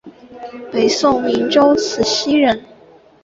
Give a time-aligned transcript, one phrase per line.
[0.71, 2.59] 北宋明州慈溪人。